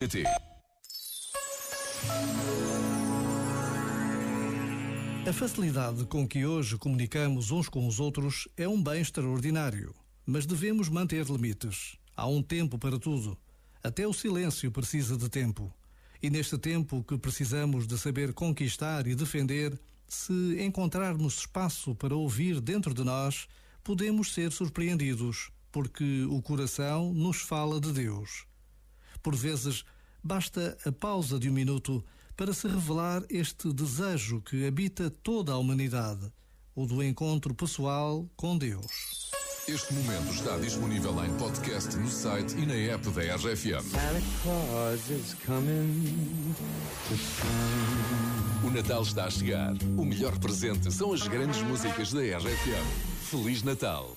[0.00, 0.22] PT.
[5.28, 9.92] A facilidade com que hoje comunicamos uns com os outros é um bem extraordinário,
[10.24, 11.96] mas devemos manter limites.
[12.16, 13.36] Há um tempo para tudo.
[13.82, 15.74] Até o silêncio precisa de tempo.
[16.22, 19.76] E neste tempo que precisamos de saber conquistar e defender,
[20.06, 23.48] se encontrarmos espaço para ouvir dentro de nós,
[23.82, 28.47] podemos ser surpreendidos, porque o coração nos fala de Deus.
[29.22, 29.84] Por vezes,
[30.22, 32.04] basta a pausa de um minuto
[32.36, 36.32] para se revelar este desejo que habita toda a humanidade,
[36.74, 39.28] o do encontro pessoal com Deus.
[39.68, 43.82] Este momento está disponível em podcast no site e na app da RFM.
[43.82, 46.54] Santa Claus is coming
[47.08, 48.66] to town.
[48.66, 49.74] O Natal está a chegar.
[49.98, 53.28] O melhor presente são as grandes músicas da RFM.
[53.30, 54.16] Feliz Natal!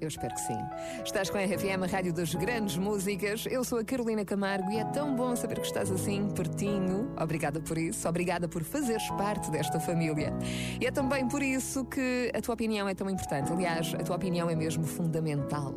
[0.00, 0.58] Eu espero que sim.
[1.04, 3.44] Estás com a RFM, a Rádio das Grandes Músicas.
[3.46, 7.12] Eu sou a Carolina Camargo e é tão bom saber que estás assim, pertinho.
[7.20, 10.32] Obrigada por isso, obrigada por fazeres parte desta família.
[10.80, 13.52] E é também por isso que a tua opinião é tão importante.
[13.52, 15.74] Aliás, a tua opinião é mesmo fundamental.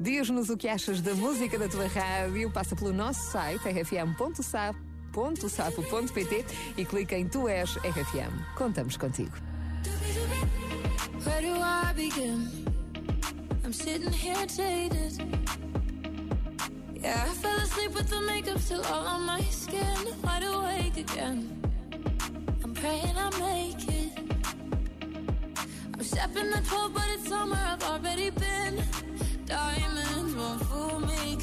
[0.00, 6.46] Diz-nos o que achas da música da tua rádio, passa pelo nosso site rfm.sapo.sapo.pt
[6.78, 8.54] e clica em Tu és RFM.
[8.56, 9.36] Contamos contigo.
[11.26, 12.65] Where do I begin?
[13.66, 15.20] I'm sitting here jaded.
[17.02, 19.96] Yeah, I fell asleep with the makeup still all on my skin.
[20.22, 21.60] Wide awake again.
[22.62, 24.12] I'm praying I make it.
[25.92, 28.84] I'm stepping the 12, but it's somewhere I've already been.
[29.46, 31.36] Diamonds won't fool me.